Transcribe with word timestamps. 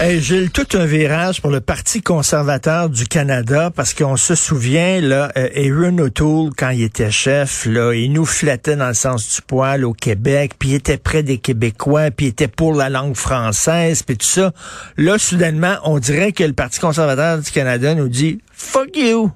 Hey, 0.00 0.20
Gilles, 0.20 0.50
tout 0.50 0.66
un 0.76 0.86
virage 0.86 1.40
pour 1.40 1.52
le 1.52 1.60
Parti 1.60 2.02
conservateur 2.02 2.90
du 2.90 3.06
Canada 3.06 3.70
parce 3.70 3.94
qu'on 3.94 4.16
se 4.16 4.34
souvient, 4.34 5.00
là, 5.00 5.30
euh, 5.36 5.48
Aaron 5.54 5.96
O'Toole, 5.98 6.50
quand 6.58 6.70
il 6.70 6.82
était 6.82 7.12
chef, 7.12 7.64
là, 7.64 7.92
il 7.94 8.12
nous 8.12 8.24
flattait 8.24 8.74
dans 8.74 8.88
le 8.88 8.94
sens 8.94 9.36
du 9.36 9.42
poil 9.42 9.84
au 9.84 9.92
Québec, 9.92 10.54
puis 10.58 10.70
il 10.70 10.74
était 10.74 10.96
près 10.96 11.22
des 11.22 11.38
Québécois, 11.38 12.10
puis 12.10 12.26
il 12.26 12.28
était 12.30 12.48
pour 12.48 12.74
la 12.74 12.90
langue 12.90 13.14
française, 13.14 14.02
puis 14.02 14.16
tout 14.16 14.26
ça. 14.26 14.52
Là, 14.96 15.16
soudainement, 15.16 15.76
on 15.84 16.00
dirait 16.00 16.32
que 16.32 16.42
le 16.42 16.54
Parti 16.54 16.80
conservateur 16.80 17.38
du 17.38 17.50
Canada 17.52 17.94
nous 17.94 18.08
dit 18.08 18.40
«fuck 18.52 18.96
you». 18.96 19.30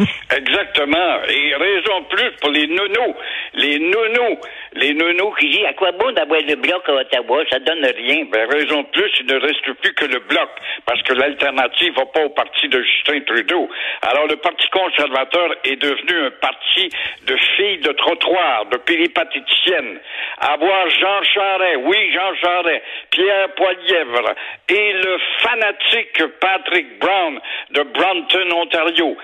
Exactement. 0.36 1.22
Et 1.28 1.54
raison 1.54 2.02
plus 2.08 2.30
pour 2.40 2.50
les 2.50 2.66
nounous. 2.66 3.14
Les 3.54 3.78
nounous. 3.78 4.40
Les 4.74 4.94
nounous 4.94 5.32
qui 5.38 5.48
disent 5.50 5.66
à 5.66 5.72
quoi 5.74 5.92
bon 5.92 6.12
d'avoir 6.12 6.40
le 6.40 6.54
bloc 6.54 6.88
à 6.88 6.92
Ottawa, 6.92 7.42
ça 7.50 7.58
donne 7.58 7.84
rien. 7.84 8.24
Ben, 8.30 8.48
raison 8.50 8.84
plus, 8.84 9.10
il 9.20 9.26
ne 9.26 9.40
reste 9.40 9.72
plus 9.82 9.92
que 9.94 10.04
le 10.06 10.20
bloc. 10.20 10.48
Parce 10.86 11.02
que 11.02 11.12
l'alternative 11.12 11.94
va 11.96 12.06
pas 12.06 12.24
au 12.24 12.30
parti 12.30 12.68
de 12.68 12.82
Justin 12.82 13.20
Trudeau. 13.26 13.68
Alors, 14.02 14.26
le 14.26 14.36
Parti 14.36 14.68
conservateur 14.70 15.54
est 15.64 15.76
devenu 15.76 16.26
un 16.26 16.30
parti 16.40 16.88
de 17.26 17.36
filles 17.56 17.78
de 17.78 17.92
trottoir, 17.92 18.66
de 18.66 18.78
péripatéticiennes. 18.78 20.00
Avoir 20.38 20.88
Jean 20.88 21.22
Charest, 21.22 21.80
oui, 21.84 22.12
Jean 22.12 22.34
Charest, 22.40 22.82
Pierre 23.10 23.54
Poilièvre 23.54 24.34
et 24.68 24.92
le 24.92 25.18
fanatique 25.40 26.22
Patrick 26.40 26.98
Brown 26.98 27.40
de 27.70 27.82
Brampton, 27.82 28.50
Ontario. 28.54 29.16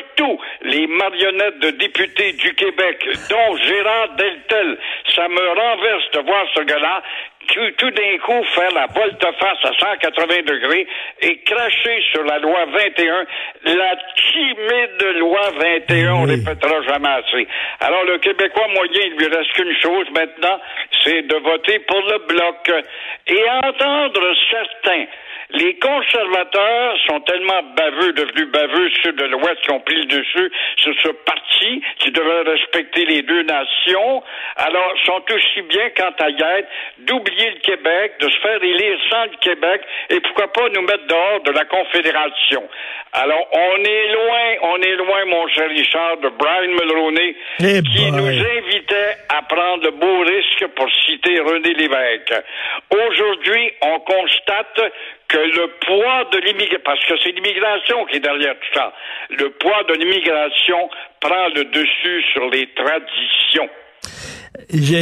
Surtout 0.00 0.40
les 0.62 0.86
marionnettes 0.86 1.58
de 1.60 1.70
députés 1.70 2.32
du 2.32 2.54
Québec, 2.54 3.06
dont 3.30 3.56
Gérard 3.56 4.08
Deltel. 4.16 4.78
Ça 5.14 5.28
me 5.28 5.48
renverse 5.48 6.10
de 6.12 6.20
voir 6.20 6.46
ce 6.54 6.60
gars-là 6.62 7.02
tout, 7.48 7.70
tout 7.78 7.90
d'un 7.90 8.18
coup 8.18 8.44
faire 8.54 8.70
la 8.74 8.86
volte-face 8.86 9.58
à 9.64 9.72
180 9.72 10.42
degrés 10.46 10.86
et 11.22 11.38
cracher 11.40 12.02
sur 12.12 12.22
la 12.24 12.38
loi 12.38 12.64
21, 12.66 13.26
la 13.64 13.96
timide 14.30 15.16
loi 15.18 15.50
21, 15.58 16.12
on 16.14 16.24
Oui. 16.24 16.36
répétera 16.36 16.82
jamais 16.82 17.08
assez. 17.08 17.48
Alors 17.80 18.04
le 18.04 18.18
Québécois 18.18 18.68
moyen, 18.68 19.00
il 19.06 19.16
lui 19.16 19.26
reste 19.26 19.52
qu'une 19.52 19.74
chose 19.80 20.06
maintenant, 20.14 20.60
c'est 21.04 21.22
de 21.22 21.36
voter 21.36 21.78
pour 21.80 22.00
le 22.02 22.18
bloc 22.26 22.70
et 23.26 23.50
entendre 23.64 24.34
certains 24.50 25.06
les 25.52 25.74
conservateurs 25.78 26.96
sont 27.08 27.20
tellement 27.20 27.62
baveux, 27.76 28.12
devenus 28.12 28.48
baveux, 28.52 28.90
ceux 29.02 29.12
de 29.12 29.24
l'Ouest 29.24 29.60
qui 29.62 29.70
ont 29.72 29.80
pris 29.80 29.96
le 29.96 30.04
dessus 30.06 30.50
sur 30.76 30.94
ce 31.02 31.08
parti 31.24 31.82
qui 31.98 32.10
devrait 32.10 32.42
respecter 32.42 33.04
les 33.06 33.22
deux 33.22 33.42
nations. 33.42 34.22
Alors, 34.56 34.92
sont 35.06 35.22
aussi 35.34 35.62
bien, 35.62 35.90
quant 35.96 36.12
à 36.18 36.30
Guette, 36.32 36.68
d'oublier 36.98 37.50
le 37.50 37.60
Québec, 37.60 38.12
de 38.20 38.28
se 38.30 38.38
faire 38.38 38.62
élire 38.62 38.98
sans 39.10 39.24
le 39.24 39.36
Québec, 39.40 39.82
et 40.10 40.20
pourquoi 40.20 40.52
pas 40.52 40.68
nous 40.74 40.82
mettre 40.82 41.06
dehors 41.06 41.40
de 41.42 41.50
la 41.52 41.64
Confédération. 41.64 42.62
Alors, 43.12 43.46
on 43.52 43.76
est 43.84 44.12
loin, 44.12 44.70
on 44.72 44.82
est 44.82 44.96
loin, 44.96 45.24
mon 45.26 45.48
cher 45.48 45.68
Richard, 45.68 46.18
de 46.18 46.28
Brian 46.28 46.68
Mulroney, 46.68 47.34
Eh 47.60 47.82
qui 47.82 48.10
boy. 48.10 48.12
nous 48.12 48.28
invitait 48.28 49.16
à 49.32 49.42
prendre 49.42 49.84
de 49.84 49.90
beaux 49.90 50.20
risques 50.20 50.66
pour 50.74 50.88
citer 51.06 51.38
René 51.40 51.72
Lévesque. 51.74 52.34
Aujourd'hui, 52.90 53.72
on 53.82 54.00
constate 54.00 54.92
que 55.28 55.38
le 55.38 55.68
poids 55.86 56.24
de 56.32 56.38
l'immigration, 56.38 56.80
parce 56.84 57.04
que 57.04 57.14
c'est 57.22 57.30
l'immigration 57.30 58.06
qui 58.06 58.16
est 58.16 58.20
derrière 58.20 58.54
tout 58.54 58.74
ça, 58.74 58.92
le 59.30 59.50
poids 59.50 59.84
de 59.84 59.94
l'immigration 59.94 60.90
prend 61.20 61.48
le 61.54 61.64
dessus 61.64 62.24
sur 62.32 62.50
les 62.50 62.66
traditions. 62.74 63.68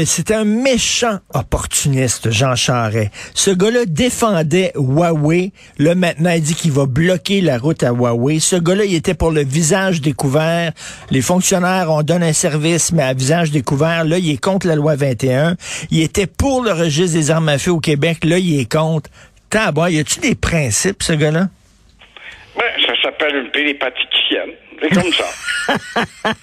C'était 0.06 0.34
un 0.34 0.44
méchant 0.44 1.18
opportuniste, 1.34 2.30
Jean 2.30 2.54
Charest. 2.54 3.10
Ce 3.34 3.50
gars-là 3.50 3.84
défendait 3.86 4.72
Huawei. 4.74 5.52
Là, 5.78 5.94
maintenant, 5.94 6.30
il 6.30 6.42
dit 6.42 6.54
qu'il 6.54 6.72
va 6.72 6.86
bloquer 6.86 7.40
la 7.40 7.58
route 7.58 7.82
à 7.82 7.90
Huawei. 7.90 8.40
Ce 8.40 8.56
gars-là, 8.56 8.84
il 8.84 8.94
était 8.94 9.14
pour 9.14 9.30
le 9.30 9.44
visage 9.44 10.00
découvert. 10.00 10.72
Les 11.10 11.20
fonctionnaires, 11.20 11.90
on 11.90 12.02
donne 12.02 12.22
un 12.22 12.32
service, 12.32 12.92
mais 12.92 13.02
à 13.02 13.12
visage 13.12 13.50
découvert. 13.50 14.04
Là, 14.04 14.18
il 14.18 14.30
est 14.30 14.42
contre 14.42 14.66
la 14.66 14.74
loi 14.74 14.96
21. 14.96 15.56
Il 15.90 16.02
était 16.02 16.26
pour 16.26 16.62
le 16.62 16.72
registre 16.72 17.18
des 17.18 17.30
armes 17.30 17.50
à 17.50 17.58
feu 17.58 17.72
au 17.72 17.80
Québec. 17.80 18.24
Là, 18.24 18.38
il 18.38 18.58
est 18.60 18.72
contre. 18.72 19.10
Tabac, 19.50 19.90
y 19.90 19.98
a-tu 19.98 20.20
des 20.20 20.34
principes, 20.34 21.02
ce 21.02 21.12
gars-là? 21.12 21.48
Ben, 22.56 22.64
ça 22.86 22.92
s'appelle 23.02 23.47
une 23.60 23.74
péripatéticienne. 23.78 24.52
C'est 24.80 24.94
comme 24.94 25.12
ça. 25.12 25.24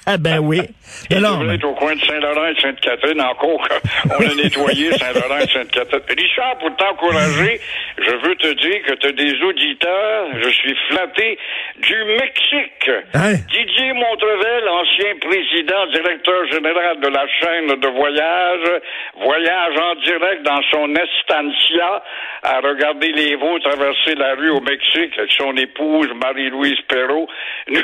Ah 0.05 0.17
ben 0.19 0.39
oui. 0.39 0.61
Mais 1.09 1.19
non, 1.19 1.37
mais- 1.37 1.63
au 1.63 1.73
coin 1.73 1.95
de 1.95 2.01
Saint-Laurent 2.01 2.47
et 2.47 2.53
de 2.53 2.59
Sainte-Catherine, 2.59 3.21
encore 3.21 3.65
on 4.19 4.23
a 4.23 4.35
nettoyé 4.35 4.91
Saint-Laurent 4.91 5.39
et 5.39 5.47
Sainte-Catherine. 5.47 6.03
Richard, 6.09 6.57
pour 6.59 6.75
t'encourager, 6.75 7.59
je 7.97 8.11
veux 8.11 8.35
te 8.35 8.53
dire 8.53 8.81
que 8.85 8.93
tu 8.95 9.07
as 9.07 9.11
des 9.13 9.41
auditeurs, 9.41 10.27
je 10.41 10.49
suis 10.49 10.75
flatté, 10.89 11.37
du 11.79 11.95
Mexique. 12.19 12.89
Hein? 13.13 13.33
Didier 13.51 13.93
Montrevel, 13.93 14.67
ancien 14.69 15.15
président, 15.21 15.87
directeur 15.93 16.45
général 16.51 16.99
de 16.99 17.07
la 17.07 17.25
chaîne 17.39 17.79
de 17.79 17.87
voyage, 17.87 18.81
voyage 19.23 19.77
en 19.79 19.95
direct 20.01 20.43
dans 20.43 20.61
son 20.71 20.93
estancia 20.93 22.03
à 22.43 22.59
regarder 22.59 23.11
les 23.13 23.35
veaux 23.37 23.59
traverser 23.59 24.15
la 24.15 24.35
rue 24.35 24.49
au 24.51 24.61
Mexique 24.61 25.17
avec 25.17 25.31
son 25.31 25.55
épouse 25.57 26.09
Marie-Louise 26.21 26.79
Nous 27.67 27.79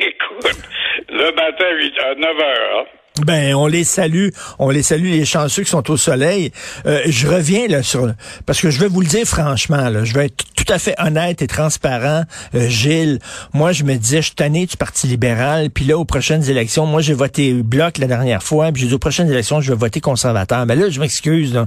écoute 0.00 0.68
le 1.08 1.30
matin 1.32 1.66
à, 1.66 1.72
8, 1.72 1.98
à 2.00 2.14
9 2.14 2.40
heures. 2.40 2.86
Ben, 3.24 3.54
on 3.54 3.66
les 3.66 3.84
salue, 3.84 4.28
on 4.58 4.68
les 4.70 4.82
salue 4.82 5.06
les 5.10 5.24
chanceux 5.24 5.62
qui 5.62 5.70
sont 5.70 5.90
au 5.90 5.96
soleil. 5.96 6.52
Euh, 6.84 7.00
je 7.06 7.26
reviens 7.26 7.66
là 7.66 7.82
sur 7.82 8.12
parce 8.44 8.60
que 8.60 8.70
je 8.70 8.78
vais 8.78 8.88
vous 8.88 9.00
le 9.00 9.06
dire 9.06 9.24
franchement 9.26 9.88
là, 9.88 10.04
je 10.04 10.12
vais 10.14 10.26
être 10.26 10.44
tout 10.54 10.70
à 10.72 10.78
fait 10.78 10.94
honnête 10.98 11.40
et 11.42 11.46
transparent, 11.46 12.24
euh, 12.54 12.68
Gilles. 12.68 13.18
Moi, 13.54 13.72
je 13.72 13.84
me 13.84 13.94
disais, 13.94 14.18
je 14.18 14.26
suis 14.26 14.34
tanné 14.34 14.66
du 14.66 14.76
Parti 14.76 15.06
libéral, 15.06 15.70
puis 15.70 15.84
là 15.84 15.96
aux 15.96 16.04
prochaines 16.04 16.48
élections, 16.50 16.84
moi 16.86 17.00
j'ai 17.02 17.14
voté 17.14 17.52
bloc 17.54 17.98
la 17.98 18.06
dernière 18.06 18.42
fois, 18.42 18.70
puis 18.72 18.82
j'ai 18.82 18.88
dit 18.88 18.94
aux 18.94 18.98
prochaines 18.98 19.30
élections, 19.30 19.60
je 19.60 19.72
vais 19.72 19.78
voter 19.78 20.00
conservateur. 20.00 20.66
Mais 20.66 20.76
là, 20.76 20.90
je 20.90 21.00
m'excuse 21.00 21.58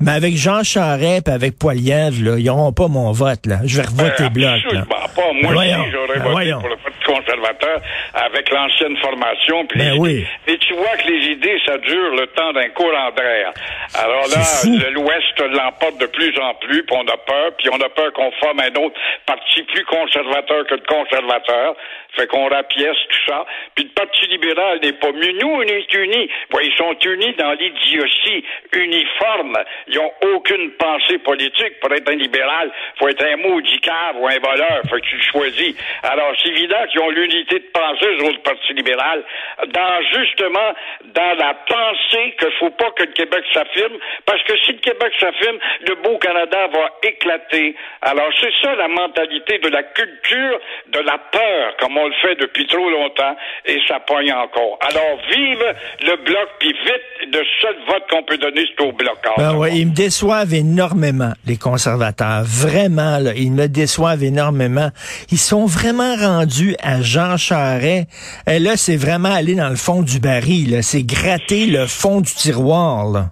mais 0.00 0.12
avec 0.12 0.36
Jean 0.36 0.62
Charest 0.62 1.26
et 1.28 1.30
avec 1.30 1.58
Poilievre 1.58 2.22
là, 2.22 2.38
ils 2.38 2.48
auront 2.50 2.72
pas 2.72 2.88
mon 2.88 3.10
vote 3.12 3.46
là. 3.46 3.60
Je 3.64 3.76
vais 3.80 3.86
revoter 3.86 4.24
Euh, 4.24 4.28
bloc. 4.28 4.60
Là. 4.72 4.84
pas. 4.88 5.22
Moi 5.42 5.48
Ben 5.48 5.52
voyons, 5.52 5.84
j'aurais 5.90 6.18
ben 6.18 6.22
voté 6.22 6.30
voyons. 6.30 6.60
pour 6.60 6.68
le 6.68 6.76
Parti 6.76 6.93
conservateur 7.04 7.80
avec 8.14 8.50
l'ancienne 8.50 8.96
formation. 8.98 9.66
puis 9.66 9.78
Ben 9.78 9.96
oui. 9.98 10.26
Et 10.46 10.58
tu 10.58 10.74
vois 10.74 10.96
que 10.96 11.08
les 11.08 11.32
idées, 11.32 11.60
ça 11.66 11.78
dure 11.78 12.10
le 12.14 12.26
temps 12.28 12.52
d'un 12.52 12.68
courant 12.70 13.10
d'air. 13.16 13.52
Alors 13.94 14.26
là, 14.28 14.90
l'Ouest 14.90 15.40
l'emporte 15.40 15.98
de 15.98 16.06
plus 16.06 16.38
en 16.38 16.54
plus, 16.54 16.82
puis 16.84 16.96
on 16.96 17.06
a 17.08 17.16
peur, 17.16 17.52
puis 17.58 17.68
on 17.70 17.80
a 17.80 17.88
peur 17.88 18.12
qu'on 18.12 18.30
forme 18.32 18.60
un 18.60 18.74
autre 18.80 18.98
parti 19.26 19.62
plus 19.62 19.84
conservateur 19.84 20.66
que 20.66 20.74
le 20.74 20.82
conservateur. 20.86 21.76
Fait 22.16 22.26
qu'on 22.28 22.48
rapièce 22.48 22.96
tout 23.08 23.18
ça. 23.26 23.44
Puis 23.74 23.84
le 23.84 23.90
Parti 23.90 24.26
libéral 24.28 24.78
n'est 24.82 24.92
pas 24.92 25.10
mieux. 25.12 25.32
Nous, 25.32 25.48
on 25.48 25.62
est 25.62 25.92
unis. 25.94 26.30
Ouais, 26.52 26.66
ils 26.66 26.76
sont 26.76 26.94
unis 27.04 27.34
dans 27.36 27.52
l'idiotie 27.52 28.44
uniforme. 28.72 29.58
Ils 29.88 29.98
ont 29.98 30.12
aucune 30.34 30.70
pensée 30.72 31.18
politique. 31.18 31.80
Pour 31.80 31.92
être 31.92 32.08
un 32.08 32.14
libéral, 32.16 32.70
faut 32.98 33.08
être 33.08 33.24
un 33.24 33.36
maudit 33.36 33.80
cave 33.80 34.16
ou 34.16 34.28
un 34.28 34.38
voleur. 34.38 34.82
Fait 34.88 35.00
que 35.00 35.06
tu 35.06 35.16
le 35.16 35.22
choisis. 35.22 35.76
Alors, 36.02 36.32
c'est 36.40 36.50
évident 36.50 36.86
qu'ils 36.94 37.02
ont 37.02 37.10
l'unité 37.10 37.58
de 37.58 37.70
pensée, 37.74 38.06
les 38.18 38.28
autres 38.28 38.42
partis 38.42 38.72
libéral, 38.72 39.24
dans 39.66 40.02
justement, 40.14 40.70
dans 41.14 41.34
la 41.38 41.54
pensée 41.66 42.34
qu'il 42.38 42.52
faut 42.60 42.70
pas 42.70 42.90
que 42.96 43.02
le 43.02 43.12
Québec 43.12 43.44
s'affirme, 43.52 43.94
parce 44.26 44.42
que 44.44 44.56
si 44.64 44.72
le 44.72 44.78
Québec 44.78 45.12
s'affirme, 45.18 45.58
le 45.88 45.94
beau 46.02 46.18
Canada 46.18 46.68
va 46.72 46.90
éclater. 47.02 47.74
Alors, 48.02 48.30
c'est 48.40 48.52
ça 48.62 48.74
la 48.76 48.88
mentalité 48.88 49.58
de 49.58 49.68
la 49.68 49.82
culture 49.82 50.60
de 50.92 51.00
la 51.00 51.18
peur, 51.18 51.76
comme 51.80 51.96
on 51.96 52.06
le 52.06 52.14
fait 52.22 52.36
depuis 52.36 52.66
trop 52.66 52.88
longtemps, 52.88 53.36
et 53.66 53.78
ça 53.88 53.98
pogne 54.00 54.32
encore. 54.32 54.78
Alors, 54.88 55.18
vive 55.30 55.64
le 56.02 56.16
bloc, 56.24 56.48
puis 56.60 56.72
vite, 56.72 57.32
le 57.32 57.42
seul 57.60 57.76
vote 57.88 58.04
qu'on 58.10 58.22
peut 58.22 58.38
donner, 58.38 58.64
c'est 58.68 58.84
au 58.84 58.92
bloc. 58.92 59.18
Ben 59.36 59.56
ouais, 59.56 59.72
ils 59.74 59.86
me 59.86 59.94
déçoivent 59.94 60.54
énormément, 60.54 61.32
les 61.46 61.56
conservateurs. 61.56 62.42
Vraiment, 62.44 63.18
là, 63.18 63.32
ils 63.34 63.52
me 63.52 63.66
déçoivent 63.66 64.22
énormément. 64.22 64.90
Ils 65.32 65.38
sont 65.38 65.66
vraiment 65.66 66.14
rendus 66.14 66.76
à 66.84 67.00
Jean 67.00 67.36
Charest. 67.36 68.06
Et 68.46 68.58
là, 68.58 68.76
c'est 68.76 68.96
vraiment 68.96 69.32
aller 69.32 69.54
dans 69.54 69.68
le 69.68 69.76
fond 69.76 70.02
du 70.02 70.20
baril. 70.20 70.80
C'est 70.82 71.02
gratter 71.02 71.66
le 71.66 71.86
fond 71.86 72.20
du 72.20 72.32
tiroir. 72.32 73.30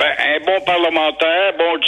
Ben, 0.00 0.06
un 0.06 0.44
bon 0.46 0.64
parlementaire, 0.64 1.52
bon 1.58 1.78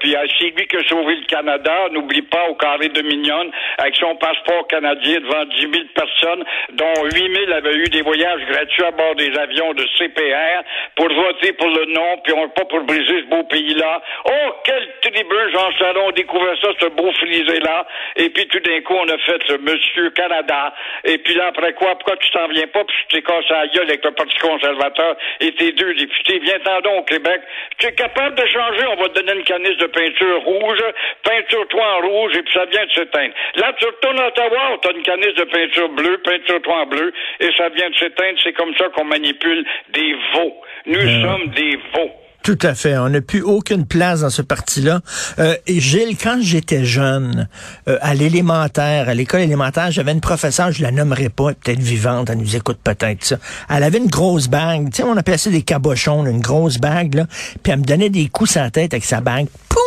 puis 0.00 0.16
euh, 0.16 0.26
c'est 0.38 0.50
lui 0.50 0.66
qui 0.66 0.76
a 0.76 0.88
sauvé 0.88 1.16
le 1.16 1.26
Canada. 1.26 1.88
N'oublie 1.92 2.22
pas 2.22 2.48
au 2.48 2.54
carré 2.54 2.88
de 2.88 3.02
Mignonne, 3.02 3.50
avec 3.78 3.96
son 3.96 4.16
passeport 4.16 4.66
canadien 4.68 5.20
devant 5.20 5.44
10 5.44 5.60
000 5.60 5.72
personnes, 5.94 6.44
dont 6.72 7.04
8 7.04 7.46
000 7.46 7.52
avaient 7.52 7.76
eu 7.76 7.88
des 7.88 8.02
voyages 8.02 8.40
gratuits 8.50 8.84
à 8.84 8.90
bord 8.90 9.14
des 9.14 9.36
avions 9.38 9.72
de 9.74 9.84
CPR 9.96 10.62
pour 10.96 11.08
voter 11.08 11.52
pour 11.52 11.68
le 11.68 11.86
non, 11.86 12.18
puis 12.24 12.32
on 12.32 12.48
pas 12.48 12.64
pour 12.64 12.80
briser 12.80 13.20
ce 13.22 13.26
beau 13.26 13.44
pays-là. 13.44 14.02
Oh, 14.24 14.54
quel 14.64 14.88
tribun, 15.02 15.50
Jean 15.52 15.70
Salon, 15.78 16.10
découvert 16.12 16.56
ça, 16.60 16.68
ce 16.80 16.86
beau 16.86 17.10
frisé-là. 17.12 17.86
Et 18.16 18.30
puis 18.30 18.46
tout 18.48 18.60
d'un 18.60 18.80
coup, 18.80 18.94
on 18.94 19.08
a 19.08 19.18
fait 19.18 19.48
le 19.48 19.58
Monsieur 19.58 20.10
Canada. 20.10 20.74
Et 21.04 21.18
puis 21.18 21.34
là, 21.34 21.46
après 21.48 21.72
quoi, 21.74 21.94
pourquoi 21.94 22.16
tu 22.16 22.30
t'en 22.30 22.48
viens 22.48 22.66
pas, 22.66 22.84
puis 22.84 22.96
tu 23.08 23.16
t'es 23.16 23.22
cassé 23.22 23.46
la 23.50 23.66
gueule 23.68 23.88
avec 23.88 24.04
le 24.04 24.10
Parti 24.12 24.36
conservateur 24.38 25.16
et 25.40 25.52
tes 25.52 25.72
deux 25.72 25.94
députés? 25.94 26.38
Viens-t'en 26.40 26.80
donc 26.80 26.98
au 26.98 27.02
Québec. 27.04 27.42
Tu 27.78 27.86
es 27.86 27.92
capable 27.92 28.34
de 28.34 28.46
changer, 28.46 28.86
on 28.86 29.00
va 29.00 29.08
te 29.08 29.20
donner 29.20 29.27
une 29.34 29.44
canisse 29.44 29.76
de 29.78 29.86
peinture 29.86 30.42
rouge, 30.42 30.82
peinture-toi 31.22 31.82
en 31.82 32.08
rouge, 32.08 32.36
et 32.36 32.42
puis 32.42 32.54
ça 32.54 32.64
vient 32.66 32.84
de 32.84 32.90
s'éteindre. 32.90 33.34
Là, 33.56 33.72
tu 33.78 33.86
retournes 33.86 34.20
à 34.20 34.28
Ottawa, 34.28 34.78
tu 34.82 34.88
as 34.88 34.92
une 34.92 35.02
canisse 35.02 35.34
de 35.34 35.44
peinture 35.44 35.88
bleue, 35.90 36.18
peinture-toi 36.18 36.74
en 36.74 36.86
bleu, 36.86 37.12
et 37.40 37.50
ça 37.56 37.68
vient 37.68 37.90
de 37.90 37.96
s'éteindre. 37.96 38.38
C'est 38.42 38.52
comme 38.52 38.74
ça 38.76 38.88
qu'on 38.88 39.04
manipule 39.04 39.64
des 39.90 40.14
veaux. 40.34 40.56
Nous 40.86 41.22
sommes 41.22 41.48
des 41.48 41.76
veaux. 41.94 42.12
Tout 42.42 42.58
à 42.62 42.74
fait. 42.74 42.96
On 42.96 43.08
n'a 43.10 43.20
plus 43.20 43.42
aucune 43.42 43.84
place 43.84 44.20
dans 44.20 44.30
ce 44.30 44.42
parti-là. 44.42 45.00
Euh, 45.38 45.56
et 45.66 45.80
Gilles, 45.80 46.16
quand 46.16 46.38
j'étais 46.40 46.84
jeune, 46.84 47.48
euh, 47.88 47.98
à 48.00 48.14
l'élémentaire, 48.14 49.08
à 49.08 49.14
l'école 49.14 49.40
élémentaire, 49.40 49.90
j'avais 49.90 50.12
une 50.12 50.20
professeure, 50.20 50.72
je 50.72 50.82
la 50.82 50.90
nommerai 50.90 51.28
pas, 51.28 51.52
peut-être 51.54 51.80
vivante, 51.80 52.30
elle 52.30 52.38
nous 52.38 52.56
écoute 52.56 52.78
peut-être 52.82 53.24
ça. 53.24 53.36
Elle 53.68 53.82
avait 53.82 53.98
une 53.98 54.06
grosse 54.06 54.48
bague, 54.48 54.90
tu 54.90 54.98
sais, 54.98 55.02
on 55.02 55.16
appelait 55.16 55.36
ça 55.36 55.50
des 55.50 55.62
cabochons, 55.62 56.24
une 56.24 56.40
grosse 56.40 56.78
bague, 56.78 57.14
là, 57.14 57.26
puis 57.62 57.72
elle 57.72 57.80
me 57.80 57.84
donnait 57.84 58.10
des 58.10 58.28
coups 58.28 58.52
sur 58.52 58.62
la 58.62 58.70
tête 58.70 58.94
avec 58.94 59.04
sa 59.04 59.20
bague. 59.20 59.48
Poum! 59.68 59.82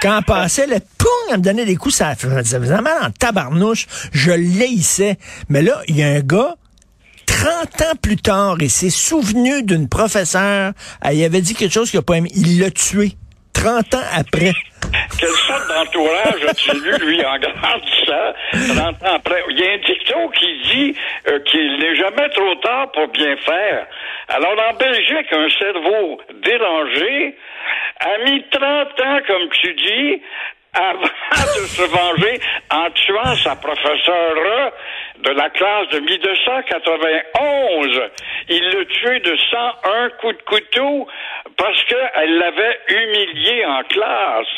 Quand 0.00 0.18
elle 0.18 0.24
passait, 0.24 0.66
le 0.66 0.78
poum, 0.98 1.08
elle 1.30 1.38
me 1.38 1.42
donnait 1.42 1.66
des 1.66 1.76
coups, 1.76 1.96
ça 1.96 2.14
faisait 2.14 2.58
mal 2.58 2.94
en 3.02 3.10
tabarnouche. 3.10 3.86
Je 4.12 4.32
l'haïssais. 4.32 5.18
Mais 5.48 5.62
là, 5.62 5.80
il 5.88 5.96
y 5.96 6.02
a 6.02 6.08
un 6.08 6.20
gars 6.20 6.56
30 7.42 7.82
ans 7.82 7.96
plus 8.00 8.18
tard, 8.18 8.54
il 8.60 8.70
s'est 8.70 8.88
souvenu 8.88 9.64
d'une 9.64 9.88
professeure, 9.88 10.74
elle 11.04 11.24
avait 11.24 11.40
dit 11.40 11.56
quelque 11.56 11.72
chose 11.72 11.90
qu'il 11.90 11.98
n'a 11.98 12.04
pas 12.04 12.14
aimé. 12.14 12.30
Il 12.36 12.60
l'a 12.60 12.70
tué. 12.70 13.18
30 13.52 13.94
ans 13.94 14.06
après. 14.16 14.52
Quelle 15.18 15.28
sorte 15.28 15.66
d'entourage 15.66 16.44
as-tu 16.48 16.70
lui, 17.04 17.24
en 17.24 17.36
grandissant, 17.40 18.32
30 18.52 18.78
ans 18.78 19.14
après? 19.16 19.42
Il 19.50 19.58
y 19.58 19.64
a 19.64 19.72
un 19.72 19.78
dicton 19.78 20.28
qui 20.38 20.46
dit 20.70 20.96
euh, 21.26 21.40
qu'il 21.40 21.78
n'est 21.80 21.96
jamais 21.96 22.28
trop 22.30 22.54
tard 22.62 22.92
pour 22.92 23.08
bien 23.08 23.36
faire. 23.38 23.86
Alors, 24.28 24.54
en 24.70 24.74
Belgique, 24.74 25.32
un 25.32 25.48
cerveau 25.58 26.20
dérangé 26.44 27.36
a 27.98 28.18
mis 28.24 28.44
30 28.52 28.62
ans, 28.62 29.18
comme 29.26 29.48
tu 29.60 29.74
dis, 29.74 30.22
avant 30.74 31.02
de 31.02 31.66
se 31.66 31.82
venger 31.82 32.40
en 32.70 32.90
tuant 32.90 33.36
sa 33.36 33.56
professeure 33.56 34.72
de 35.18 35.30
la 35.30 35.50
classe 35.50 35.88
de 35.90 36.00
1991. 36.00 38.00
Il 38.48 38.70
l'a 38.70 38.84
tué 38.86 39.20
de 39.20 39.36
101 39.36 40.08
coups 40.20 40.38
de 40.38 40.42
couteau 40.42 41.06
parce 41.56 41.84
qu'elle 41.84 42.38
l'avait 42.38 42.80
humilié 42.88 43.64
en 43.66 43.82
classe. 43.84 44.48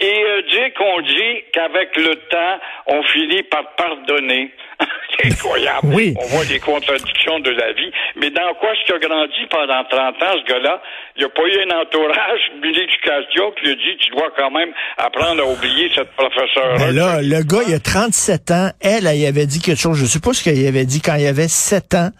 Et 0.00 0.24
euh, 0.24 0.42
dit 0.50 0.72
qu'on 0.76 1.00
dit 1.02 1.44
qu'avec 1.52 1.96
le 1.96 2.16
temps, 2.28 2.58
on 2.88 3.02
finit 3.04 3.42
par 3.44 3.62
pardonner. 3.76 4.50
C'est 5.20 5.32
incroyable. 5.32 5.94
Oui. 5.94 6.14
On 6.18 6.26
voit 6.26 6.44
les 6.44 6.58
contradictions 6.58 7.38
de 7.40 7.50
la 7.50 7.72
vie. 7.72 7.92
Mais 8.16 8.30
dans 8.30 8.54
quoi 8.54 8.72
est-ce 8.72 8.86
qu'il 8.86 8.94
a 8.96 8.98
grandi 8.98 9.46
pendant 9.50 9.84
30 9.84 10.22
ans, 10.22 10.40
ce 10.44 10.52
gars-là? 10.52 10.82
Il 11.16 11.20
n'y 11.20 11.24
a 11.24 11.28
pas 11.28 11.42
eu 11.42 11.70
un 11.70 11.80
entourage, 11.82 12.40
une 12.56 12.74
éducation 12.74 13.52
qui 13.52 13.64
lui 13.64 13.72
a 13.72 13.74
dit, 13.74 13.96
tu 14.00 14.10
dois 14.10 14.30
quand 14.36 14.50
même 14.50 14.70
apprendre 14.96 15.42
à 15.42 15.46
oublier 15.46 15.90
cette 15.94 16.10
professeure. 16.12 16.78
Mais 16.78 16.92
là, 16.92 17.20
le 17.22 17.42
gars, 17.44 17.62
il 17.68 17.74
a 17.74 17.78
37 17.78 18.50
ans. 18.50 18.70
Elle, 18.80 19.06
elle, 19.06 19.26
avait 19.26 19.46
dit 19.46 19.60
quelque 19.60 19.80
chose. 19.80 19.98
Je 19.98 20.06
sais 20.06 20.20
pas 20.20 20.32
ce 20.32 20.42
qu'elle 20.42 20.66
avait 20.66 20.86
dit 20.86 21.00
quand 21.00 21.14
il 21.14 21.26
avait 21.26 21.48
7 21.48 21.94
ans. 21.94 22.10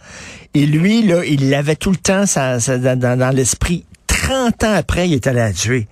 Et 0.53 0.65
lui, 0.65 1.01
là, 1.01 1.23
il 1.25 1.49
l'avait 1.49 1.75
tout 1.75 1.91
le 1.91 1.97
temps 1.97 2.27
ça, 2.27 2.59
ça, 2.59 2.77
dans, 2.77 2.97
dans, 2.97 3.17
dans 3.17 3.35
l'esprit. 3.35 3.83
30 4.07 4.63
ans 4.63 4.73
après, 4.75 5.07
il 5.07 5.15
est 5.15 5.27
allé 5.27 5.39
la 5.39 5.51
tuer. 5.51 5.87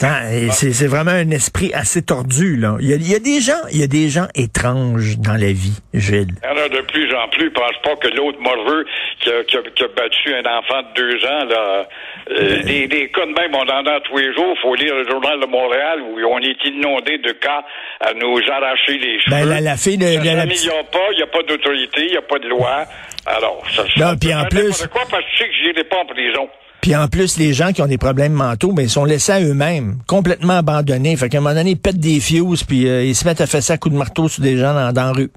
C'est 0.00 0.72
c'est 0.72 0.86
vraiment 0.86 1.10
un 1.10 1.30
esprit 1.30 1.72
assez 1.74 2.02
tordu, 2.02 2.56
là. 2.56 2.76
Il 2.80 2.88
y, 2.88 2.92
a, 2.94 2.96
il 2.96 3.10
y, 3.10 3.14
a, 3.14 3.18
des 3.18 3.40
gens, 3.40 3.60
il 3.70 3.80
y 3.80 3.82
a 3.82 3.86
des 3.86 4.08
gens 4.08 4.28
étranges 4.34 5.18
dans 5.18 5.36
la 5.36 5.52
vie, 5.52 5.76
Gilles. 5.92 6.32
Il 6.42 6.48
y 6.48 6.60
en 6.60 6.64
a 6.64 6.68
de 6.68 6.80
plus 6.86 7.14
en 7.14 7.28
plus. 7.28 7.50
Pense 7.50 7.76
pas 7.84 7.96
que 7.96 8.08
l'autre 8.08 8.40
morveux 8.40 8.86
qui 9.20 9.28
a, 9.28 9.44
qui, 9.44 9.56
a, 9.58 9.62
qui 9.62 9.84
a, 9.84 9.88
battu 9.88 10.34
un 10.34 10.58
enfant 10.58 10.80
de 10.82 10.94
deux 10.94 11.26
ans, 11.26 11.44
là, 11.44 11.88
euh, 12.30 12.62
des, 12.62 12.86
des 12.88 13.08
cas 13.10 13.26
de 13.26 13.32
même, 13.32 13.54
on 13.54 13.68
en 13.68 13.86
a 13.86 14.00
tous 14.00 14.16
les 14.16 14.32
jours. 14.34 14.56
faut 14.62 14.74
lire 14.74 14.94
le 14.94 15.06
journal 15.06 15.38
de 15.38 15.46
Montréal 15.46 16.00
où 16.00 16.18
on 16.24 16.38
est 16.38 16.64
inondé 16.64 17.18
de 17.18 17.32
cas 17.32 17.62
à 18.00 18.14
nous 18.14 18.38
arracher 18.50 18.96
les 18.98 19.20
cheveux. 19.20 19.36
Ben, 19.36 19.48
la, 19.48 19.60
la 19.60 19.76
fille 19.76 19.98
de... 19.98 20.06
Ça 20.06 20.24
la, 20.24 20.34
la, 20.34 20.40
s'améliore 20.40 20.86
pas, 20.90 21.08
il 21.12 21.16
n'y 21.16 21.22
a 21.22 21.26
pas 21.26 21.42
d'autorité, 21.42 22.04
il 22.06 22.10
n'y 22.12 22.16
a 22.16 22.22
pas 22.22 22.38
de 22.38 22.48
loi. 22.48 22.84
Alors, 23.26 23.62
ça, 23.74 23.84
ça 23.94 24.04
non, 24.04 24.16
puis 24.16 24.34
en 24.34 24.44
plus... 24.44 24.86
Quoi, 24.86 25.02
parce 25.10 25.24
que 25.24 25.30
je 25.32 25.38
sais 25.38 25.48
que 25.48 25.54
j'irai 25.54 25.84
pas 25.84 25.98
en 25.98 26.06
prison. 26.06 26.48
Puis 26.80 26.96
en 26.96 27.08
plus, 27.08 27.38
les 27.38 27.52
gens 27.52 27.72
qui 27.72 27.82
ont 27.82 27.86
des 27.86 27.98
problèmes 27.98 28.32
mentaux, 28.32 28.72
ben, 28.72 28.82
ils 28.82 28.90
sont 28.90 29.04
laissés 29.04 29.32
à 29.32 29.40
eux-mêmes, 29.40 29.98
complètement 30.06 30.58
abandonnés. 30.58 31.16
Fait 31.16 31.28
qu'à 31.28 31.38
un 31.38 31.40
moment 31.40 31.54
donné, 31.54 31.70
ils 31.72 31.80
pètent 31.80 32.00
des 32.00 32.20
fuses, 32.20 32.64
puis 32.64 32.88
euh, 32.88 33.04
ils 33.04 33.14
se 33.14 33.26
mettent 33.26 33.40
à 33.40 33.46
faire 33.46 33.62
ça 33.62 33.74
à 33.74 33.78
coups 33.78 33.92
de 33.94 33.98
marteau 33.98 34.28
sur 34.28 34.42
des 34.42 34.56
gens 34.56 34.72
dans, 34.72 34.92
dans 34.92 35.04
la 35.04 35.12
rue. 35.12 35.30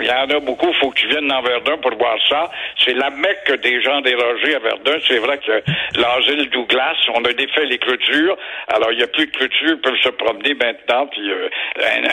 Il 0.00 0.08
y 0.08 0.10
en 0.10 0.28
a 0.28 0.40
beaucoup, 0.40 0.66
il 0.68 0.74
faut 0.80 0.90
que 0.90 0.98
tu 0.98 1.06
viennes 1.06 1.28
dans 1.28 1.42
Verdun 1.42 1.76
pour 1.78 1.94
voir 1.96 2.16
ça. 2.28 2.50
C'est 2.84 2.94
la 2.94 3.10
mecque 3.10 3.60
des 3.62 3.80
gens 3.82 4.00
dérogés 4.00 4.56
à 4.56 4.58
Verdun. 4.58 4.98
C'est 5.06 5.18
vrai 5.18 5.38
que 5.38 5.62
l'asile 5.96 6.50
Douglas, 6.50 6.96
on 7.14 7.24
a 7.24 7.32
défait 7.32 7.66
les 7.66 7.78
clôtures. 7.78 8.36
Alors, 8.68 8.90
il 8.90 8.98
n'y 8.98 9.04
a 9.04 9.06
plus 9.06 9.26
de 9.26 9.30
clôtures, 9.30 9.76
ils 9.76 9.80
peuvent 9.80 10.00
se 10.02 10.08
promener 10.08 10.54
maintenant. 10.54 11.06
Puis, 11.06 11.30
euh, 11.30 11.48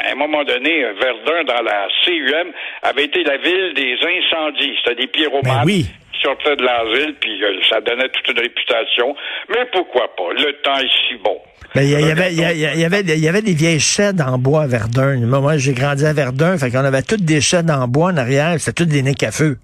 à 0.05 0.11
un 0.11 0.15
moment 0.15 0.43
donné, 0.43 0.83
Verdun, 1.01 1.43
dans 1.45 1.63
la 1.63 1.87
CUM, 2.05 2.51
avait 2.83 3.05
été 3.05 3.23
la 3.23 3.37
ville 3.37 3.73
des 3.73 3.95
incendies. 3.95 4.75
C'était 4.83 5.01
des 5.01 5.07
pyromanes. 5.07 5.41
Ben 5.43 5.63
oui 5.65 5.87
sortait 6.21 6.55
de 6.55 6.63
l'asile, 6.63 7.15
puis 7.19 7.43
euh, 7.43 7.59
ça 7.69 7.81
donnait 7.81 8.09
toute 8.09 8.27
une 8.29 8.39
réputation. 8.39 9.15
Mais 9.49 9.65
pourquoi 9.71 10.13
pas? 10.15 10.33
Le 10.33 10.53
temps 10.61 10.77
est 10.77 10.91
si 11.07 11.15
bon. 11.23 11.39
Ben, 11.75 11.83
il 11.83 11.89
y, 11.89 11.91
y, 11.91 12.11
avait, 12.11 12.33
il, 12.33 12.39
y, 12.39 12.79
y, 12.79 12.85
avait, 12.85 13.01
il 13.01 13.23
y 13.23 13.27
avait 13.27 13.41
des 13.43 13.53
vieilles 13.53 13.79
sheds 13.79 14.21
en 14.25 14.37
bois 14.39 14.63
à 14.63 14.67
Verdun. 14.67 15.17
Moi, 15.17 15.57
j'ai 15.57 15.73
grandi 15.73 16.05
à 16.05 16.13
Verdun, 16.13 16.57
fait 16.57 16.71
qu'on 16.71 16.83
avait 16.83 17.03
toutes 17.03 17.25
des 17.25 17.41
sheds 17.41 17.69
en 17.69 17.87
bois 17.87 18.11
en 18.11 18.17
arrière, 18.17 18.59
c'était 18.59 18.83
toutes 18.83 18.91
des 18.91 19.03
niques 19.03 19.23
à 19.23 19.31
feu. 19.31 19.57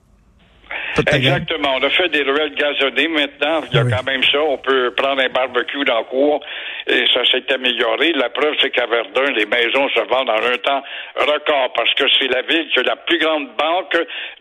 Exactement. 0.98 1.76
On 1.76 1.84
a 1.84 1.90
fait 1.90 2.10
des 2.10 2.24
ruelles 2.24 2.56
gazonnées 2.56 3.08
maintenant. 3.08 3.62
Il 3.70 3.76
y 3.76 3.80
a 3.80 3.84
oui. 3.84 3.92
quand 3.92 4.06
même 4.06 4.24
ça. 4.24 4.40
On 4.40 4.58
peut 4.58 4.94
prendre 4.96 5.22
un 5.22 5.30
barbecue 5.30 5.84
dans 5.84 6.00
le 6.00 6.06
cours 6.06 6.42
et 6.88 7.06
ça 7.14 7.26
s'est 7.26 7.52
amélioré. 7.54 8.14
La 8.14 8.30
preuve, 8.30 8.56
c'est 8.62 8.70
qu'à 8.70 8.86
Verdun, 8.86 9.32
les 9.34 9.46
maisons 9.46 9.90
se 9.90 10.00
vendent 10.08 10.30
en 10.30 10.38
un 10.38 10.58
temps 10.58 10.84
record 11.18 11.74
parce 11.76 11.94
que 11.96 12.06
c'est 12.20 12.28
la 12.28 12.42
ville 12.44 12.68
qui 12.70 12.80
a 12.80 12.84
la 12.84 12.96
plus 12.96 13.18
grande 13.18 13.50
banque 13.58 13.98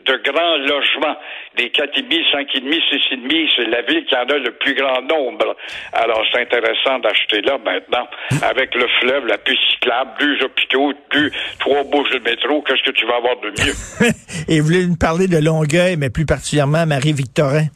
de 0.07 0.17
grands 0.23 0.57
logements. 0.59 1.17
Les 1.57 1.69
4,5, 1.69 2.03
5,5, 2.33 2.49
6,5, 2.51 3.49
c'est 3.57 3.71
la 3.71 3.83
ville 3.83 4.05
qui 4.07 4.17
en 4.17 4.25
a 4.25 4.39
le 4.39 4.53
plus 4.53 4.75
grand 4.75 5.03
nombre. 5.03 5.57
Alors, 5.93 6.23
c'est 6.33 6.41
intéressant 6.41 6.99
d'acheter 6.99 7.41
là 7.43 7.59
maintenant 7.65 8.07
avec 8.43 8.75
le 8.75 8.87
fleuve, 9.01 9.27
la 9.27 9.39
piste 9.39 9.61
cyclable, 9.73 10.11
deux 10.19 10.45
hôpitaux, 10.45 10.93
deux, 11.13 11.31
trois 11.61 11.85
bouches 11.85 12.11
de 12.11 12.19
métro. 12.19 12.63
Qu'est-ce 12.63 12.83
que 12.83 12.97
tu 12.97 13.07
vas 13.07 13.17
avoir 13.17 13.37
de 13.41 13.49
mieux? 13.51 14.11
et 14.49 14.61
vous 14.61 14.67
voulez 14.67 14.87
nous 14.87 14.97
parler 14.97 15.29
de 15.29 15.39
Longueuil, 15.39 15.97
mais 15.97 16.11
plus 16.11 16.27
particulièrement 16.27 16.87
Marie-Victorin? 16.87 17.67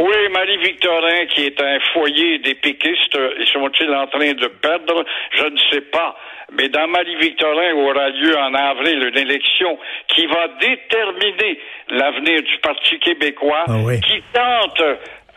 Oui, 0.00 0.28
Marie-Victorin, 0.32 1.26
qui 1.26 1.46
est 1.46 1.60
un 1.60 1.80
foyer 1.92 2.38
des 2.38 2.54
péquistes, 2.54 3.18
sont-ils 3.52 3.92
en 3.92 4.06
train 4.06 4.32
de 4.32 4.46
perdre? 4.46 5.04
Je 5.32 5.44
ne 5.44 5.58
sais 5.72 5.80
pas. 5.80 6.16
Mais 6.52 6.68
dans 6.68 6.86
Marie-Victorin 6.86 7.74
aura 7.74 8.08
lieu 8.10 8.36
en 8.36 8.54
avril 8.54 9.08
une 9.08 9.18
élection 9.18 9.78
qui 10.08 10.26
va 10.26 10.48
déterminer 10.60 11.58
l'avenir 11.90 12.42
du 12.42 12.58
Parti 12.58 12.98
québécois, 13.00 13.64
ah 13.66 13.72
oui. 13.84 14.00
qui 14.00 14.22
tente 14.32 14.82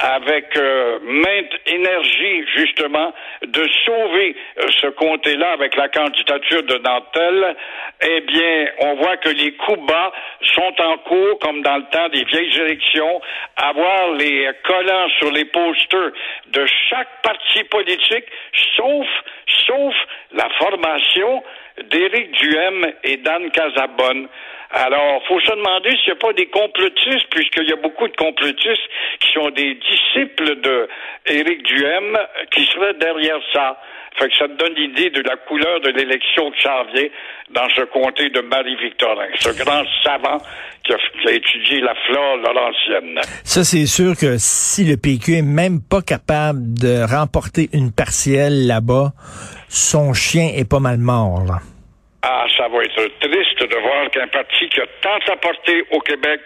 avec 0.02 0.58
euh, 0.58 1.00
maintes 1.04 1.54
énergie, 1.68 2.44
justement, 2.56 3.14
de 3.46 3.68
sauver 3.86 4.36
euh, 4.60 4.68
ce 4.82 4.88
comté-là 4.88 5.52
avec 5.52 5.76
la 5.76 5.90
candidature 5.90 6.64
de 6.64 6.78
Nantel, 6.78 7.56
eh 8.02 8.22
bien, 8.22 8.66
on 8.80 8.96
voit 8.96 9.18
que 9.18 9.30
les 9.30 9.54
coups 9.54 9.86
bas 9.86 10.12
sont 10.56 10.74
en 10.82 10.98
cours, 11.00 11.40
comme 11.40 11.62
dans 11.62 11.78
le 11.78 11.86
temps 11.92 12.10
des 12.10 12.24
vieilles 12.24 12.60
élections, 12.62 13.22
avoir 13.58 14.12
les 14.14 14.50
collants 14.64 15.10
sur 15.20 15.32
les 15.32 15.46
posters 15.46 16.12
de 16.48 16.66
chaque 16.90 17.22
parti 17.22 17.64
politique, 17.66 18.26
sauf, 18.76 19.08
sauf 19.68 19.96
la 20.32 20.50
formation 20.58 21.44
d'Éric 21.92 22.32
Duhem 22.32 22.92
et 23.04 23.18
d'Anne 23.18 23.52
Casabonne. 23.52 24.28
Alors, 24.74 25.22
faut 25.28 25.40
se 25.40 25.52
demander 25.52 25.90
s'il 25.98 26.14
n'y 26.14 26.20
a 26.20 26.22
pas 26.22 26.34
des 26.34 26.48
complotistes, 26.48 27.28
puisqu'il 27.30 27.68
y 27.68 27.74
a 27.74 27.76
beaucoup 27.76 28.08
de 28.08 28.16
complotistes 28.16 28.88
qui 29.20 29.32
sont 29.34 29.50
des 29.50 29.76
disciples 29.76 30.62
de 30.62 30.88
Éric 31.28 31.64
qui 32.52 32.66
seraient 32.66 32.94
derrière 32.94 33.40
ça. 33.54 33.78
Fait 34.18 34.28
que 34.30 34.36
ça 34.38 34.48
te 34.48 34.54
donne 34.54 34.74
l'idée 34.76 35.10
de 35.10 35.22
la 35.22 35.38
couleur 35.38 35.80
de 35.82 35.90
l'élection 35.90 36.52
qui 36.52 36.62
s'en 36.62 36.84
vient 36.94 37.08
dans 37.54 37.68
ce 37.76 37.82
comté 37.84 38.30
de 38.30 38.42
Marie-Victorin. 38.42 39.28
Ce 39.40 39.50
grand 39.64 39.84
savant 40.04 40.38
qui 40.84 40.94
a, 40.94 40.98
qui 41.22 41.28
a 41.28 41.32
étudié 41.32 41.80
la 41.82 41.96
flore 42.08 42.38
laurentienne. 42.38 43.22
Ça, 43.44 43.64
c'est 43.64 43.86
sûr 43.86 44.14
que 44.20 44.36
si 44.38 44.84
le 44.84 44.98
PQ 44.98 45.38
est 45.38 45.42
même 45.42 45.80
pas 45.82 46.02
capable 46.02 46.60
de 46.74 47.04
remporter 47.04 47.70
une 47.74 47.92
partielle 47.92 48.68
là-bas, 48.68 49.12
son 49.70 50.14
chien 50.14 50.50
est 50.56 50.70
pas 50.70 50.80
mal 50.80 50.98
mort, 50.98 51.44
là. 51.48 51.60
Ah, 52.24 52.46
ça 52.56 52.68
va 52.68 52.84
être 52.84 53.20
triste 53.20 53.64
de 53.64 53.78
voir 53.78 54.10
qu'un 54.12 54.28
parti 54.28 54.70
qui 54.70 54.80
a 54.80 54.86
tant 55.02 55.34
apporté 55.34 55.84
au 55.90 56.00
Québec, 56.02 56.40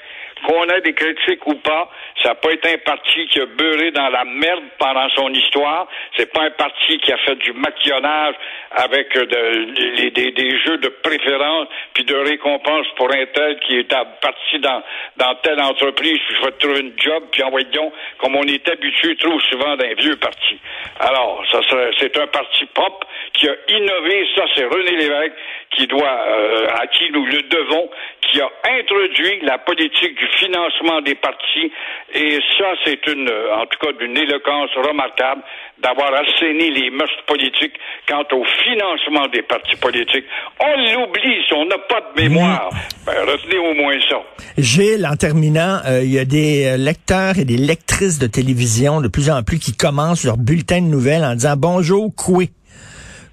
qu'on 0.45 0.67
ait 0.69 0.81
des 0.81 0.93
critiques 0.93 1.45
ou 1.47 1.55
pas, 1.55 1.89
ça 2.21 2.29
n'a 2.29 2.35
pas 2.35 2.51
été 2.51 2.73
un 2.73 2.77
parti 2.77 3.27
qui 3.27 3.39
a 3.39 3.45
beurré 3.45 3.91
dans 3.91 4.09
la 4.09 4.23
merde 4.25 4.63
pendant 4.77 5.09
son 5.09 5.29
histoire. 5.29 5.87
C'est 6.17 6.31
pas 6.31 6.43
un 6.43 6.51
parti 6.51 6.97
qui 6.99 7.11
a 7.11 7.17
fait 7.17 7.35
du 7.35 7.53
maquillonnage 7.53 8.35
avec 8.71 9.15
euh, 9.15 9.25
des, 9.25 10.57
jeux 10.65 10.77
de 10.77 10.89
préférence 11.03 11.67
puis 11.93 12.03
de 12.03 12.15
récompense 12.15 12.85
pour 12.95 13.11
un 13.11 13.25
tel 13.33 13.59
qui 13.59 13.79
est 13.79 13.93
parti 14.21 14.59
dans, 14.59 15.35
telle 15.43 15.61
entreprise, 15.61 16.19
puis 16.27 16.37
je 16.39 16.45
vais 16.45 16.51
trouver 16.53 16.79
une 16.79 16.93
job, 16.97 17.23
puis 17.31 17.43
envoyez 17.43 17.67
donc, 17.67 17.93
comme 18.19 18.35
on 18.35 18.43
est 18.43 18.67
habitué 18.69 19.15
trop 19.17 19.39
souvent 19.41 19.75
d'un 19.77 19.93
vieux 19.95 20.15
parti. 20.17 20.59
Alors, 20.99 21.43
ça 21.51 21.59
c'est 21.99 22.17
un 22.17 22.27
parti 22.27 22.65
pop 22.73 23.05
qui 23.33 23.47
a 23.49 23.55
innové, 23.69 24.27
ça 24.35 24.43
c'est 24.55 24.65
René 24.65 24.91
Lévesque 24.91 25.33
qui 25.71 25.87
doit, 25.87 26.19
euh, 26.27 26.67
à 26.79 26.87
qui 26.87 27.11
nous 27.11 27.25
le 27.25 27.41
devons, 27.41 27.89
qui 28.21 28.41
a 28.41 28.49
introduit 28.79 29.39
la 29.41 29.57
politique 29.57 30.15
du 30.15 30.27
financement 30.39 31.01
des 31.01 31.15
partis, 31.15 31.71
et 32.13 32.39
ça 32.57 32.65
c'est 32.83 33.05
une, 33.07 33.29
euh, 33.29 33.55
en 33.55 33.65
tout 33.65 33.79
cas 33.81 33.91
d'une 33.99 34.17
éloquence 34.17 34.69
remarquable 34.75 35.41
d'avoir 35.81 36.13
assaini 36.13 36.71
les 36.71 36.89
mœurs 36.89 37.09
politiques 37.27 37.73
quant 38.07 38.23
au 38.31 38.43
financement 38.63 39.27
des 39.27 39.41
partis 39.41 39.75
politiques. 39.75 40.25
On 40.59 40.77
l'oublie, 40.93 41.43
si 41.47 41.53
on 41.53 41.65
n'a 41.65 41.77
pas 41.77 42.01
de 42.01 42.21
mémoire, 42.21 42.69
ben, 43.05 43.15
retenez 43.27 43.57
au 43.57 43.73
moins 43.73 43.99
ça. 44.09 44.17
Gilles, 44.57 45.07
en 45.11 45.15
terminant, 45.15 45.79
euh, 45.85 46.01
il 46.03 46.11
y 46.11 46.19
a 46.19 46.25
des 46.25 46.65
euh, 46.65 46.77
lecteurs 46.77 47.37
et 47.39 47.45
des 47.45 47.57
lectrices 47.57 48.19
de 48.19 48.27
télévision 48.27 49.01
de 49.01 49.07
plus 49.07 49.29
en 49.29 49.43
plus 49.43 49.59
qui 49.59 49.75
commencent 49.75 50.23
leur 50.23 50.37
bulletin 50.37 50.81
de 50.81 50.87
nouvelles 50.87 51.23
en 51.23 51.33
disant 51.33 51.55
bonjour, 51.57 52.13
Koué. 52.15 52.49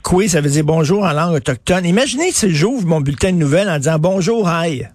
Koué, 0.02 0.26
ça 0.26 0.40
veut 0.40 0.50
dire 0.50 0.64
bonjour 0.64 1.04
en 1.04 1.12
langue 1.12 1.34
autochtone. 1.34 1.86
Imaginez 1.86 2.32
si 2.32 2.50
j'ouvre 2.50 2.86
mon 2.86 3.00
bulletin 3.00 3.32
de 3.32 3.36
nouvelles 3.36 3.68
en 3.68 3.76
disant 3.76 3.98
bonjour, 4.00 4.48
aïe. 4.48 4.88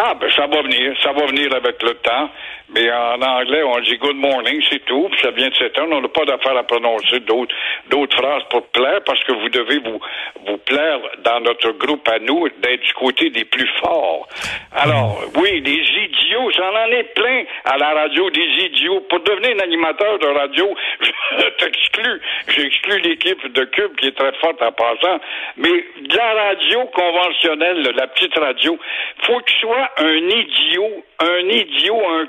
Ah, 0.00 0.14
ben 0.14 0.30
ça 0.30 0.46
va 0.46 0.62
venir, 0.62 0.94
ça 1.02 1.10
va 1.10 1.26
venir 1.26 1.52
avec 1.52 1.82
le 1.82 1.94
temps. 1.94 2.30
Mais 2.74 2.90
en 2.92 3.20
anglais, 3.22 3.62
on 3.62 3.80
dit 3.80 3.96
good 3.96 4.16
morning, 4.16 4.62
c'est 4.70 4.84
tout, 4.84 5.08
puis 5.10 5.20
ça 5.22 5.30
vient 5.30 5.48
de 5.48 5.54
s'éteindre. 5.54 5.96
On 5.96 6.00
n'a 6.02 6.08
pas 6.08 6.24
d'affaire 6.26 6.56
à 6.56 6.64
prononcer 6.64 7.20
d'autres 7.20 7.54
d'autres 7.88 8.16
phrases 8.16 8.42
pour 8.50 8.66
plaire, 8.68 9.00
parce 9.06 9.22
que 9.24 9.32
vous 9.32 9.48
devez 9.48 9.78
vous 9.78 9.98
vous 10.46 10.58
plaire 10.58 11.00
dans 11.24 11.40
notre 11.40 11.70
groupe 11.72 12.06
à 12.08 12.18
nous 12.18 12.48
d'être 12.60 12.82
du 12.82 12.92
côté 12.94 13.30
des 13.30 13.44
plus 13.44 13.68
forts. 13.80 14.28
Alors, 14.72 15.20
oui, 15.36 15.60
des 15.62 15.80
idiots, 15.80 16.50
j'en 16.56 16.74
en 16.74 16.90
ai 16.90 17.04
plein 17.04 17.44
à 17.64 17.78
la 17.78 17.94
radio, 17.94 18.30
des 18.30 18.64
idiots. 18.64 19.00
Pour 19.08 19.20
devenir 19.20 19.56
un 19.56 19.60
animateur 19.60 20.18
de 20.18 20.26
radio, 20.26 20.74
je 21.00 21.48
t'exclus. 21.58 22.20
J'exclus 22.48 23.00
l'équipe 23.00 23.52
de 23.52 23.64
Cube 23.64 23.96
qui 23.96 24.08
est 24.08 24.16
très 24.16 24.32
forte 24.40 24.60
en 24.62 24.72
passant. 24.72 25.20
Mais 25.56 25.84
de 26.00 26.16
la 26.16 26.32
radio 26.48 26.84
conventionnelle, 26.86 27.92
la 27.96 28.06
petite 28.08 28.36
radio, 28.38 28.78
faut 29.22 29.38
que 29.38 29.44
tu 29.44 29.58
sois 29.60 29.90
un 29.96 30.28
idiot, 30.28 31.04
un 31.20 31.48
idiot, 31.48 32.00
un 32.08 32.26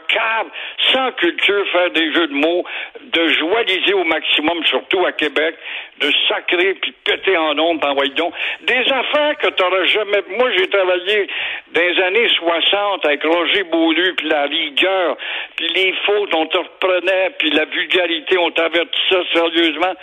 sans 0.93 1.11
culture, 1.13 1.65
faire 1.71 1.91
des 1.91 2.13
jeux 2.13 2.27
de 2.27 2.33
mots, 2.33 2.63
de 3.01 3.27
joaliser 3.27 3.93
au 3.93 4.03
maximum, 4.03 4.63
surtout 4.65 5.05
à 5.05 5.11
Québec, 5.11 5.55
de 5.99 6.11
sacrer 6.27 6.75
puis 6.75 6.93
péter 7.03 7.37
en 7.37 7.57
ondes, 7.57 7.83
envoyer 7.83 8.13
donc. 8.13 8.33
Des 8.61 8.83
affaires 8.91 9.37
que 9.37 9.47
t'auras 9.49 9.85
jamais. 9.85 10.23
Moi, 10.37 10.49
j'ai 10.57 10.67
travaillé 10.67 11.27
dans 11.73 11.81
les 11.81 12.01
années 12.01 12.29
60 12.37 13.05
avec 13.05 13.23
Roger 13.23 13.63
Beaulieu, 13.63 14.13
puis 14.17 14.27
la 14.27 14.43
rigueur, 14.43 15.17
puis 15.55 15.67
les 15.75 15.93
fautes, 16.05 16.33
on 16.35 16.45
te 16.45 16.57
reprenait, 16.57 17.31
puis 17.37 17.51
la 17.51 17.65
vulgarité, 17.65 18.37
on 18.37 18.51
t'avertit 18.51 19.01
ça 19.09 19.19
sérieusement. 19.33 19.93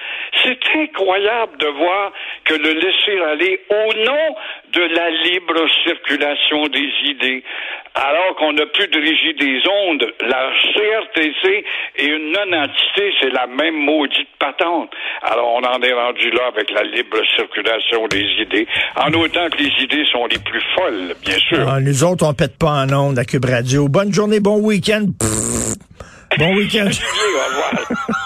C'est 0.44 0.58
incroyable 0.74 1.56
de 1.58 1.66
voir 1.66 2.12
que 2.44 2.54
le 2.54 2.72
laisser 2.72 3.20
aller 3.20 3.60
au 3.70 3.92
nom 4.04 4.36
de 4.72 4.82
la 4.94 5.10
libre 5.10 5.66
circulation 5.84 6.66
des 6.68 6.90
idées, 7.04 7.42
alors 7.94 8.34
qu'on 8.36 8.52
n'a 8.52 8.66
plus 8.66 8.88
de 8.88 8.98
régie 8.98 9.34
des 9.34 9.62
ondes, 9.68 10.12
la 10.20 10.50
CRTC 10.74 11.64
est 11.96 12.04
une 12.04 12.32
non-entité, 12.32 13.12
c'est 13.20 13.30
la 13.30 13.46
même 13.46 13.76
maudite 13.76 14.28
patente. 14.38 14.90
Alors 15.22 15.54
on 15.54 15.64
en 15.64 15.80
est 15.82 15.92
rendu 15.92 16.30
là 16.30 16.48
avec 16.48 16.70
la 16.70 16.82
libre 16.82 17.18
circulation 17.36 18.06
des 18.08 18.24
idées, 18.42 18.66
en 18.96 19.12
autant 19.12 19.48
que 19.50 19.58
les 19.58 19.84
idées 19.84 20.04
sont 20.10 20.26
les 20.26 20.38
plus 20.38 20.62
folles, 20.74 21.14
bien 21.24 21.38
sûr. 21.38 21.68
Ah, 21.68 21.80
nous 21.80 22.04
autres, 22.04 22.26
on 22.26 22.34
pète 22.34 22.58
pas 22.58 22.84
en 22.84 22.92
ondes 22.92 23.18
à 23.18 23.24
Cube 23.24 23.44
Radio. 23.44 23.88
Bonne 23.88 24.12
journée, 24.12 24.40
bon 24.40 24.60
week-end. 24.60 25.06
Bon 26.38 26.54
week-end. 26.54 26.90